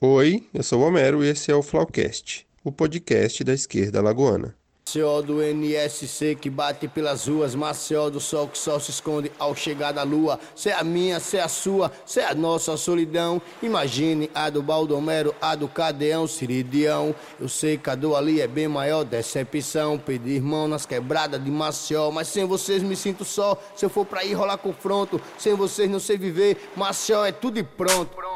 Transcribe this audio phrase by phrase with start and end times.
[0.00, 4.54] Oi, eu sou o Homero e esse é o Flaucast, o podcast da esquerda lagoana.
[4.86, 9.56] Maceió do NSC que bate pelas ruas, Maceió do sol que só se esconde ao
[9.56, 10.38] chegar da lua.
[10.54, 13.42] Cê é a minha, cê é a sua, cê é a nossa solidão.
[13.60, 17.12] Imagine a do Baldomero, a do Cadeão, Siridião.
[17.40, 19.98] Eu sei que a do ali é bem maior, decepção.
[19.98, 23.60] Pedir mão nas quebradas de Maceió, mas sem vocês me sinto só.
[23.74, 26.56] Se eu for pra ir rolar confronto, sem vocês não sei viver.
[26.76, 28.27] Maceió é tudo e pronto.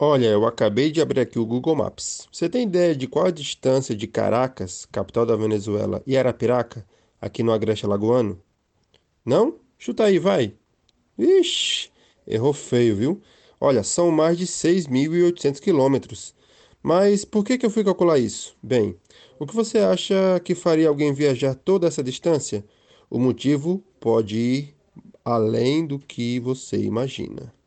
[0.00, 2.28] Olha, eu acabei de abrir aqui o Google Maps.
[2.30, 6.86] Você tem ideia de qual a distância de Caracas, capital da Venezuela, e Arapiraca,
[7.20, 8.40] aqui no Agreste Alagoano?
[9.24, 9.56] Não?
[9.76, 10.54] Chuta aí, vai.
[11.18, 11.90] Ixi,
[12.24, 13.22] errou feio, viu?
[13.60, 16.32] Olha, são mais de 6.800 quilômetros.
[16.80, 18.56] Mas por que, que eu fui calcular isso?
[18.62, 18.96] Bem,
[19.36, 22.64] o que você acha que faria alguém viajar toda essa distância?
[23.10, 24.74] O motivo pode ir
[25.24, 27.57] além do que você imagina.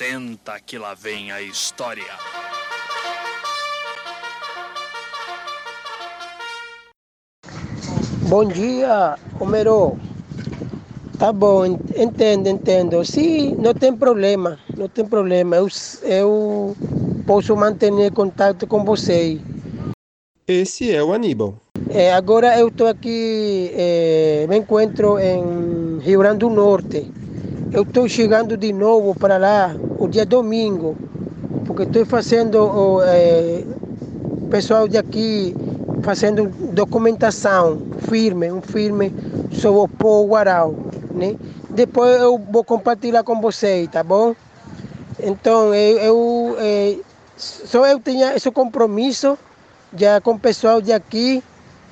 [0.00, 2.14] Senta que lá vem a história.
[8.26, 9.98] Bom dia, Homero.
[11.18, 13.04] Tá bom, entendo, entendo.
[13.04, 15.56] Sim, não tem problema, não tem problema.
[15.56, 15.68] Eu,
[16.04, 16.74] eu
[17.26, 19.38] posso manter contato com você.
[20.48, 21.56] Esse é o Aníbal.
[21.90, 27.19] É, agora eu estou aqui, é, me encontro em Rio Grande do Norte.
[27.72, 30.96] Eu estou chegando de novo para lá o dia domingo,
[31.64, 33.62] porque estou fazendo, é,
[34.50, 35.54] pessoal de aqui
[36.02, 39.14] fazendo documentação firme, um firme
[39.52, 40.74] sobre o povo guarau,
[41.14, 41.36] né?
[41.68, 44.34] Depois eu vou compartilhar com vocês, tá bom?
[45.22, 46.96] Então eu, eu é,
[47.36, 49.38] só eu tinha esse compromisso
[49.96, 51.40] já com o pessoal de aqui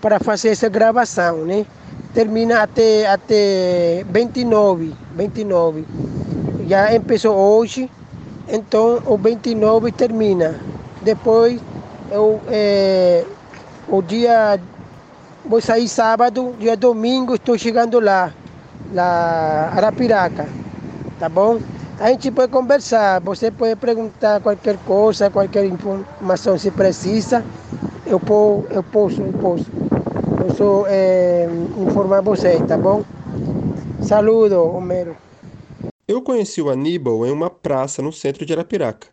[0.01, 1.65] para fazer essa gravação, né?
[2.19, 5.87] Termina até, até 29, 29.
[6.67, 7.89] Já começou hoje,
[8.49, 10.59] então o 29 termina.
[11.01, 11.61] Depois
[12.11, 13.25] eu, é,
[13.87, 14.59] o dia,
[15.45, 18.33] vou sair sábado, dia domingo estou chegando lá,
[18.93, 20.49] lá Arapiraca,
[21.21, 21.61] tá bom?
[22.01, 27.45] A gente pode conversar, você pode perguntar qualquer coisa, qualquer informação se precisa,
[28.05, 29.88] eu, posso, eu posso, eu posso.
[30.38, 31.49] Posso é,
[31.81, 33.04] informar você, tá bom?
[34.00, 35.16] Saludo, Homero.
[36.06, 39.09] Eu conheci o Aníbal em uma praça no centro de Arapiraca.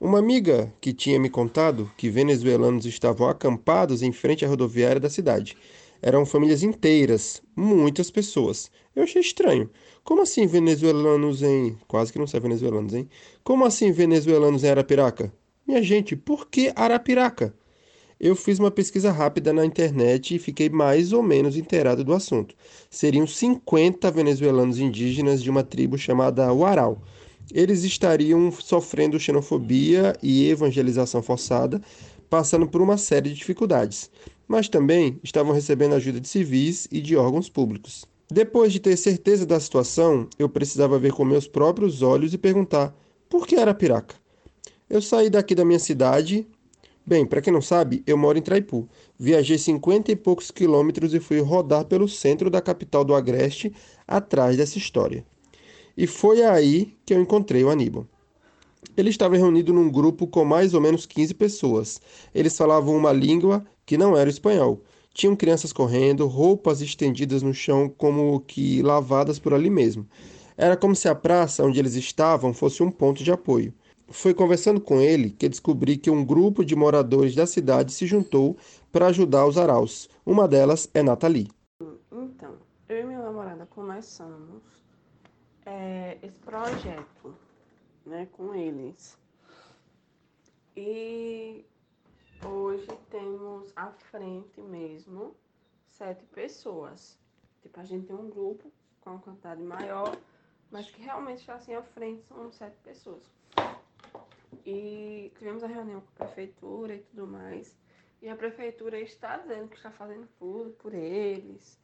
[0.00, 5.10] Uma amiga que tinha me contado que venezuelanos estavam acampados em frente à rodoviária da
[5.10, 5.56] cidade.
[6.00, 8.70] Eram famílias inteiras, muitas pessoas.
[8.94, 9.68] Eu achei estranho.
[10.04, 11.76] Como assim venezuelanos em.
[11.88, 13.08] Quase que não sei venezuelanos, hein?
[13.42, 15.32] Como assim venezuelanos em Arapiraca?
[15.66, 17.52] Minha gente, por que Arapiraca?
[18.24, 22.54] Eu fiz uma pesquisa rápida na internet e fiquei mais ou menos inteirado do assunto.
[22.88, 27.02] Seriam 50 venezuelanos indígenas de uma tribo chamada Warau.
[27.52, 31.82] Eles estariam sofrendo xenofobia e evangelização forçada,
[32.30, 34.10] passando por uma série de dificuldades,
[34.48, 38.06] mas também estavam recebendo ajuda de civis e de órgãos públicos.
[38.32, 42.96] Depois de ter certeza da situação, eu precisava ver com meus próprios olhos e perguntar:
[43.28, 44.14] por que Arapiraca?
[44.88, 46.46] Eu saí daqui da minha cidade.
[47.06, 48.88] Bem, para quem não sabe, eu moro em Traipu.
[49.18, 53.74] Viajei 50 e poucos quilômetros e fui rodar pelo centro da capital do Agreste
[54.08, 55.22] atrás dessa história.
[55.96, 58.06] E foi aí que eu encontrei o Aníbal.
[58.96, 62.00] Ele estava reunido num grupo com mais ou menos 15 pessoas.
[62.34, 64.80] Eles falavam uma língua que não era o espanhol.
[65.12, 70.06] Tinham crianças correndo, roupas estendidas no chão como que lavadas por ali mesmo.
[70.56, 73.74] Era como se a praça onde eles estavam fosse um ponto de apoio.
[74.08, 78.56] Foi conversando com ele que descobri que um grupo de moradores da cidade se juntou
[78.92, 80.08] para ajudar os araus.
[80.24, 81.50] Uma delas é Nathalie.
[82.12, 82.56] Então,
[82.88, 84.62] eu e minha namorada começamos
[85.64, 87.34] é, esse projeto
[88.04, 89.18] né, com eles.
[90.76, 91.64] E
[92.44, 95.34] hoje temos à frente mesmo
[95.88, 97.18] sete pessoas.
[97.62, 98.70] Tipo, a gente tem um grupo
[99.00, 100.16] com uma quantidade maior,
[100.70, 103.22] mas que realmente está assim à frente são sete pessoas.
[104.64, 107.76] E tivemos a reunião com a prefeitura e tudo mais.
[108.22, 111.78] E a prefeitura está dizendo que está fazendo tudo por eles,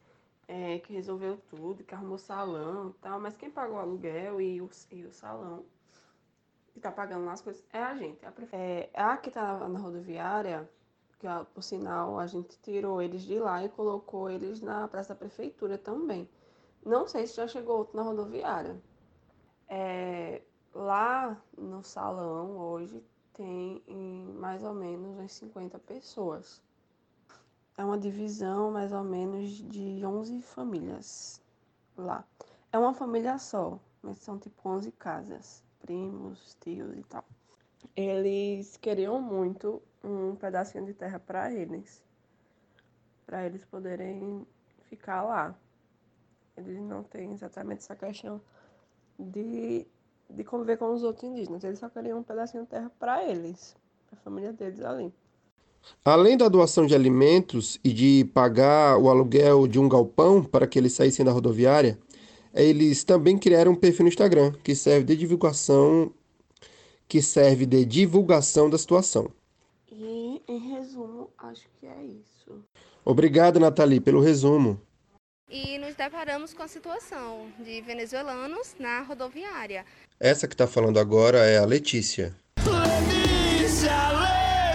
[0.47, 4.59] é, que resolveu tudo, que arrumou salão e tal, mas quem pagou o aluguel e
[4.59, 5.63] o, e o salão,
[6.73, 8.25] que tá pagando lá as coisas, é a gente.
[8.25, 10.67] A, é, a que tá na rodoviária,
[11.19, 15.19] que por sinal a gente tirou eles de lá e colocou eles na praça da
[15.19, 16.27] prefeitura também.
[16.83, 18.81] Não sei se já chegou outro na rodoviária.
[19.69, 20.41] É,
[20.73, 23.03] lá no salão hoje
[23.33, 23.81] tem
[24.35, 26.61] mais ou menos umas 50 pessoas
[27.77, 31.41] é uma divisão mais ou menos de 11 famílias
[31.97, 32.23] lá.
[32.71, 37.25] É uma família só, mas são tipo 11 casas, primos, tios e tal.
[37.95, 42.03] Eles queriam muito um pedacinho de terra para eles,
[43.25, 44.45] para eles poderem
[44.83, 45.55] ficar lá.
[46.55, 48.39] Eles não têm exatamente essa questão
[49.17, 49.87] de,
[50.35, 53.75] de conviver com os outros indígenas, eles só queriam um pedacinho de terra para eles,
[54.09, 55.13] para a família deles ali.
[56.05, 60.77] Além da doação de alimentos e de pagar o aluguel de um galpão para que
[60.77, 61.97] eles saíssem da rodoviária,
[62.53, 66.11] eles também criaram um perfil no Instagram que serve de divulgação
[67.07, 69.29] que serve de divulgação da situação.
[69.91, 72.63] E em resumo, acho que é isso.
[73.03, 74.79] Obrigado, Nathalie, pelo resumo.
[75.49, 79.85] E nos deparamos com a situação de venezuelanos na rodoviária.
[80.19, 82.35] Essa que está falando agora é a Letícia.
[82.57, 83.91] Letícia,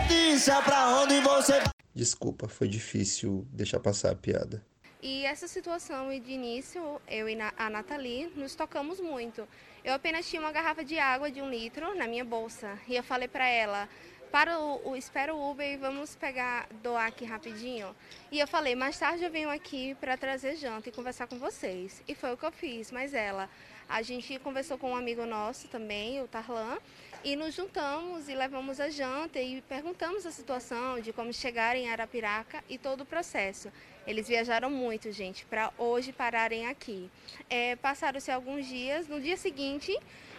[0.08, 1.62] Letícia, pra onde você
[1.96, 4.62] Desculpa, foi difícil deixar passar a piada.
[5.02, 9.48] E essa situação, de início, eu e a Nathalie nos tocamos muito.
[9.82, 12.78] Eu apenas tinha uma garrafa de água de um litro na minha bolsa.
[12.86, 13.88] E eu falei para ela,
[14.36, 17.96] para o, o, espera o Uber e vamos pegar, doar aqui rapidinho.
[18.30, 22.02] E eu falei, mais tarde eu venho aqui para trazer janta e conversar com vocês.
[22.06, 23.48] E foi o que eu fiz, mas ela,
[23.88, 26.76] a gente conversou com um amigo nosso também, o Tarlan,
[27.24, 31.88] e nos juntamos e levamos a janta e perguntamos a situação de como chegar em
[31.88, 33.72] Arapiraca e todo o processo.
[34.06, 37.10] Eles viajaram muito, gente, para hoje pararem aqui.
[37.48, 39.98] É, Passaram-se alguns dias, no dia seguinte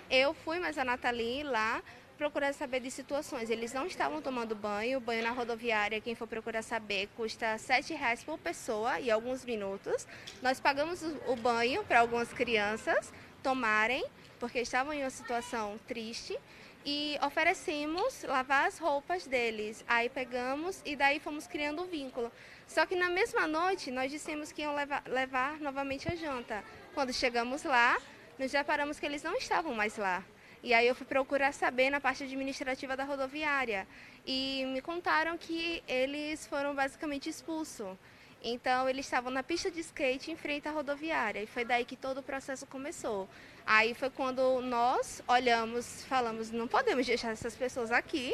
[0.09, 1.81] eu fui mais a Nathalie lá
[2.17, 3.49] procurar saber de situações.
[3.49, 4.99] Eles não estavam tomando banho.
[4.99, 10.07] Banho na rodoviária, quem for procurar saber, custa R$ 7,00 por pessoa e alguns minutos.
[10.41, 14.03] Nós pagamos o banho para algumas crianças tomarem,
[14.39, 16.37] porque estavam em uma situação triste.
[16.85, 19.83] E oferecemos lavar as roupas deles.
[19.87, 22.31] Aí pegamos e daí fomos criando um vínculo.
[22.65, 26.63] Só que na mesma noite nós dissemos que iam levar, levar novamente a janta.
[26.93, 27.97] Quando chegamos lá,
[28.39, 30.23] nos deparamos que eles não estavam mais lá.
[30.63, 33.87] E aí eu fui procurar saber na parte administrativa da rodoviária.
[34.25, 37.95] E me contaram que eles foram basicamente expulsos.
[38.43, 41.41] Então eles estavam na pista de skate em frente à rodoviária.
[41.41, 43.27] E foi daí que todo o processo começou.
[43.65, 48.33] Aí foi quando nós olhamos, falamos, não podemos deixar essas pessoas aqui,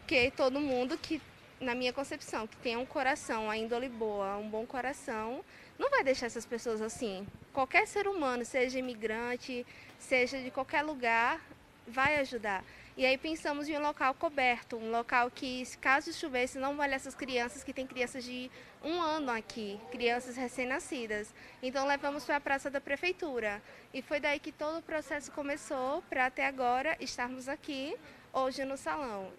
[0.00, 1.20] porque todo mundo que,
[1.60, 5.44] na minha concepção, que tem um coração, a índole boa, um bom coração,
[5.78, 7.26] não vai deixar essas pessoas assim.
[7.52, 9.66] Qualquer ser humano, seja imigrante,
[9.98, 11.40] seja de qualquer lugar,
[11.86, 12.64] vai ajudar.
[12.96, 17.14] E aí pensamos em um local coberto, um local que, caso chovesse, não vale essas
[17.14, 18.50] crianças que têm crianças de
[18.82, 21.34] um ano aqui, crianças recém-nascidas.
[21.62, 23.62] Então levamos para a praça da prefeitura.
[23.92, 27.94] E foi daí que todo o processo começou para até agora estarmos aqui
[28.32, 29.30] hoje no salão.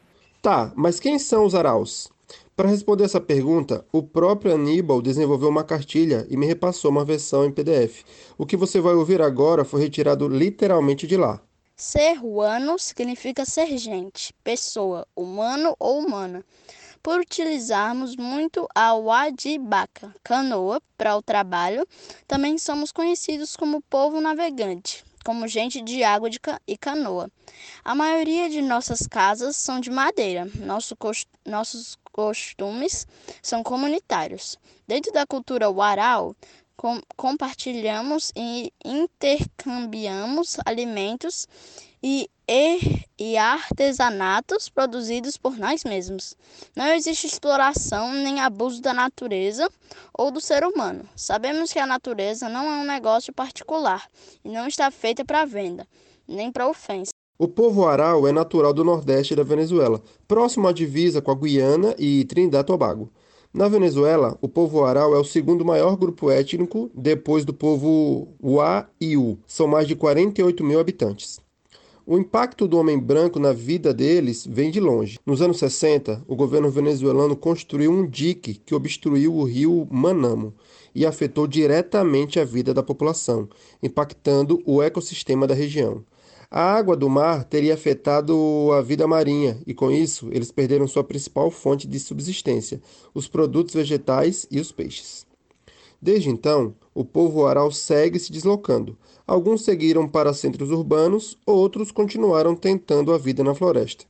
[0.47, 2.07] Tá, mas quem são os araus?
[2.55, 7.43] Para responder essa pergunta, o próprio Aníbal desenvolveu uma cartilha e me repassou uma versão
[7.43, 8.05] em PDF.
[8.37, 11.41] O que você vai ouvir agora foi retirado literalmente de lá.
[11.75, 16.45] Ser humano significa ser gente, pessoa, humano ou humana.
[17.03, 21.85] Por utilizarmos muito a wadibaca, canoa, para o trabalho,
[22.25, 27.29] também somos conhecidos como povo navegante, como gente de água de ca e canoa.
[27.83, 30.49] A maioria de nossas casas são de madeira.
[30.55, 30.95] Nosso
[31.45, 33.05] nossos costumes
[33.41, 34.57] são comunitários.
[34.87, 36.33] Dentro da cultura waral,
[36.77, 41.45] com, compartilhamos e intercambiamos alimentos
[42.01, 46.35] e, e, e, artesanatos produzidos por nós mesmos.
[46.75, 49.69] Não existe exploração nem abuso da natureza
[50.17, 51.03] ou do ser humano.
[51.15, 54.07] Sabemos que a natureza não é um negócio particular
[54.45, 55.85] e não está feita para venda,
[56.27, 57.11] nem para ofensa.
[57.37, 61.93] O povo aral é natural do nordeste da Venezuela, próximo à divisa com a Guiana
[61.99, 63.11] e Trinidad e Tobago.
[63.53, 69.37] Na Venezuela, o povo aral é o segundo maior grupo étnico depois do povo Waiú.
[69.45, 71.39] São mais de 48 mil habitantes.
[72.09, 75.19] O impacto do homem branco na vida deles vem de longe.
[75.25, 80.53] Nos anos 60, o governo venezuelano construiu um dique que obstruiu o rio Manamo
[80.95, 83.49] e afetou diretamente a vida da população,
[83.83, 86.01] impactando o ecossistema da região.
[86.49, 91.03] A água do mar teria afetado a vida marinha e, com isso, eles perderam sua
[91.03, 92.81] principal fonte de subsistência,
[93.13, 95.27] os produtos vegetais e os peixes.
[96.01, 98.97] Desde então, o povo aral segue se deslocando.
[99.25, 104.05] Alguns seguiram para centros urbanos, outros continuaram tentando a vida na floresta.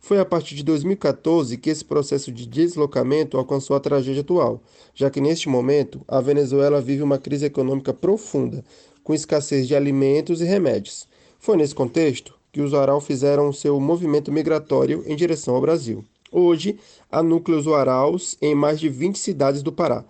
[0.00, 4.62] Foi a partir de 2014 que esse processo de deslocamento alcançou a tragédia atual,
[4.94, 8.62] já que neste momento a Venezuela vive uma crise econômica profunda,
[9.02, 11.08] com escassez de alimentos e remédios.
[11.38, 16.04] Foi nesse contexto que os Aral fizeram seu movimento migratório em direção ao Brasil.
[16.30, 16.78] Hoje,
[17.10, 20.04] há núcleos Araus em mais de 20 cidades do Pará,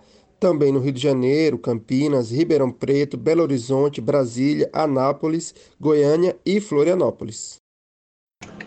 [0.45, 7.55] também no Rio de Janeiro, Campinas, Ribeirão Preto, Belo Horizonte, Brasília, Anápolis, Goiânia e Florianópolis.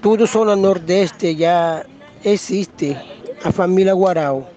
[0.03, 1.87] Tudo zona nordeste já
[2.25, 2.97] existe
[3.45, 4.51] a família Guarau.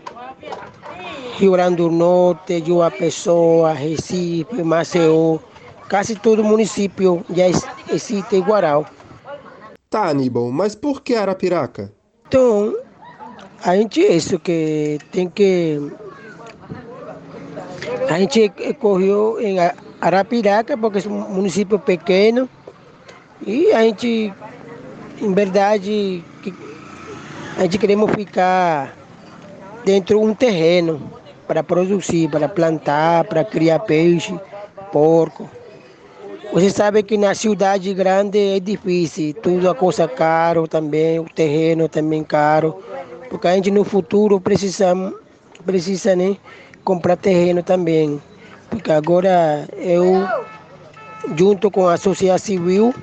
[1.38, 5.38] Rio Grande do Norte, Joa Pessoa, Recife, Maceió,
[5.88, 7.46] quase todo município já
[7.94, 8.84] existe Guarau.
[9.92, 11.94] Tá, Aníbal, mas por que Arapiraca?
[12.28, 12.76] Então,
[13.64, 16.01] a gente é isso que tem que
[18.12, 19.58] a gente correu em
[20.02, 22.50] Arapiraca, porque é um município pequeno,
[23.46, 24.34] e a gente,
[25.22, 26.24] em verdade,
[27.58, 28.94] a gente queremos ficar
[29.86, 31.02] dentro de um terreno
[31.48, 34.38] para produzir, para plantar, para criar peixe,
[34.92, 35.50] porco.
[36.52, 41.88] Você sabe que na cidade grande é difícil, tudo a coisa caro também, o terreno
[41.88, 42.84] também caro,
[43.30, 44.94] porque a gente no futuro precisa,
[45.66, 46.36] precisa né,
[46.84, 48.22] comprar terreno também.
[48.70, 50.26] Porque agora eu,
[51.36, 52.94] junto com a sociedade civil,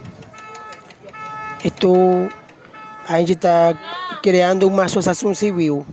[1.64, 2.28] estou,
[3.06, 3.78] a gente está
[4.22, 5.86] criando uma associação civil.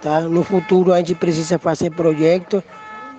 [0.00, 0.20] Tá?
[0.20, 2.62] No futuro a gente precisa fazer projetos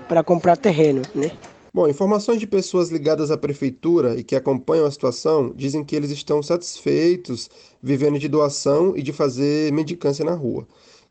[0.08, 1.02] para comprar terreno.
[1.14, 1.32] Né?
[1.74, 6.10] Bom, informações de pessoas ligadas à prefeitura e que acompanham a situação dizem que eles
[6.10, 7.50] estão satisfeitos
[7.84, 10.66] vivendo de doação e de fazer mendicância na rua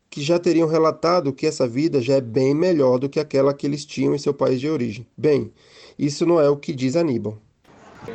[0.09, 3.65] que já teriam relatado que essa vida já é bem melhor do que aquela que
[3.65, 5.05] eles tinham em seu país de origem.
[5.17, 5.51] Bem,
[5.97, 7.37] isso não é o que diz Aníbal.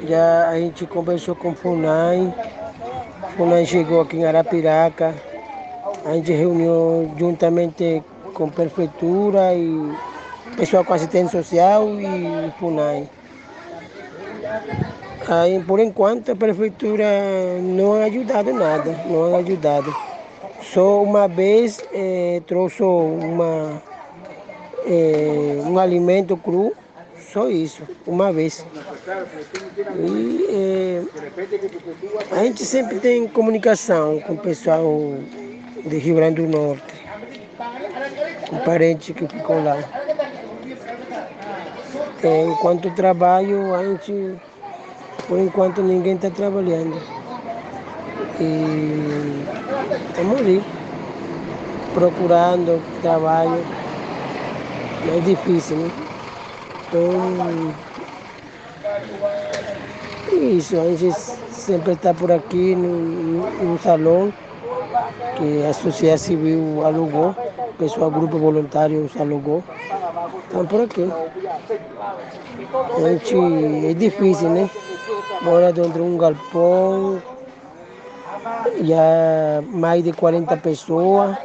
[0.07, 2.35] Já a gente conversou com o FUNAI,
[3.37, 5.15] FUNAI chegou aqui em Arapiraca,
[6.05, 8.03] a gente reuniu juntamente
[8.35, 9.95] com a prefeitura e
[10.57, 13.09] pessoal com assistência social e FUNAI.
[15.29, 17.05] Aí, por enquanto, a prefeitura
[17.63, 19.95] não ha ajudado nada, não ha ajudado.
[20.73, 23.83] Só uma vez eh, trouxe uma,
[24.87, 26.73] eh, um alimento cru,
[27.31, 28.65] só isso, uma vez.
[29.99, 31.03] E eh,
[32.31, 35.15] a gente sempre tem comunicação com o pessoal
[35.85, 36.95] de Rio Grande do Norte,
[38.49, 39.77] com parentes que ficam lá.
[42.51, 44.41] Enquanto trabalho, a gente,
[45.29, 46.99] por enquanto, ninguém está trabalhando.
[48.41, 49.72] E
[50.11, 50.63] estamos ali,
[51.95, 53.65] procurando trabalho.
[55.15, 55.91] É difícil, né?
[56.89, 57.75] Então,
[60.31, 61.13] é isso, a gente
[61.51, 64.33] sempre está por aqui no, no salão
[65.37, 69.65] que a sociedade civil alugou, o pessoal, grupo voluntário alugou.
[70.45, 71.11] Estão por aqui.
[72.97, 74.71] A gente, é difícil, né?
[75.43, 77.23] Mora dentro de um galpão,
[78.83, 81.37] já mais de 40 pessoas.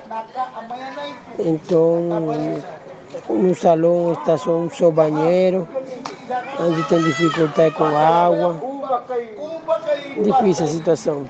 [1.39, 2.09] Então,
[3.29, 5.67] no salão está só um só banheiro,
[6.59, 8.59] onde tem dificuldade com água.
[10.23, 11.29] Difícil a situação.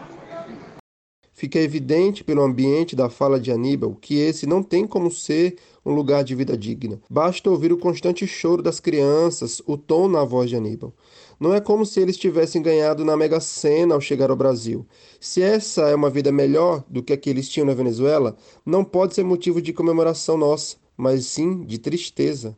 [1.33, 5.55] Fica evidente pelo ambiente da fala de Aníbal que esse não tem como ser
[5.86, 7.00] um lugar de vida digna.
[7.07, 10.91] Basta ouvir o constante choro das crianças, o tom na voz de Aníbal.
[11.39, 14.86] Não é como se eles tivessem ganhado na Mega Sena ao chegar ao Brasil.
[15.20, 18.84] Se essa é uma vida melhor do que a que eles tinham na Venezuela, não
[18.84, 22.58] pode ser motivo de comemoração nossa, mas sim de tristeza.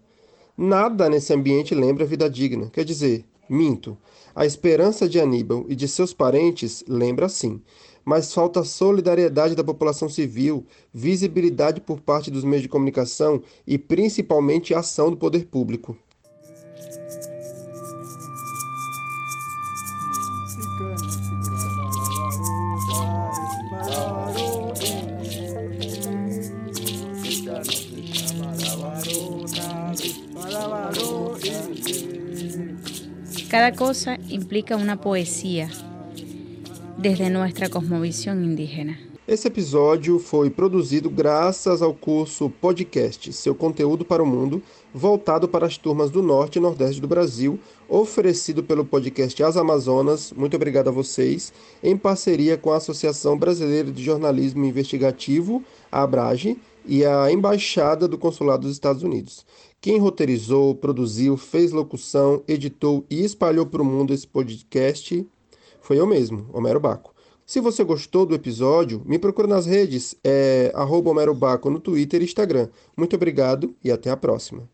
[0.57, 2.69] Nada nesse ambiente lembra vida digna.
[2.69, 3.97] Quer dizer, minto.
[4.33, 7.61] A esperança de Aníbal e de seus parentes lembra sim,
[8.05, 14.73] mas falta solidariedade da população civil, visibilidade por parte dos meios de comunicação e principalmente
[14.73, 15.97] ação do poder público.
[33.49, 35.69] Cada cosa implica una poesía
[36.99, 38.99] desde nuestra cosmovisión indígena.
[39.27, 44.61] Esse episódio foi produzido graças ao curso Podcast, seu conteúdo para o mundo,
[44.93, 50.31] voltado para as turmas do Norte e Nordeste do Brasil, oferecido pelo podcast As Amazonas.
[50.31, 51.51] Muito obrigado a vocês,
[51.83, 58.17] em parceria com a Associação Brasileira de Jornalismo Investigativo, a Abrage, e a Embaixada do
[58.17, 59.45] Consulado dos Estados Unidos.
[59.81, 65.25] Quem roteirizou, produziu, fez locução, editou e espalhou para o mundo esse podcast
[65.89, 67.15] foi eu mesmo, Homero Baco.
[67.47, 70.71] Se você gostou do episódio, me procura nas redes, é
[71.09, 72.69] Homero Baco no Twitter e Instagram.
[72.95, 74.69] Muito obrigado e até a próxima.